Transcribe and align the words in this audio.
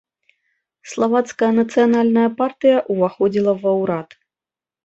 Славацкая 0.93 1.51
нацыянальная 1.59 2.25
партыя 2.39 2.77
ўваходзіла 2.95 3.53
ва 3.63 3.71
ўрад. 3.83 4.09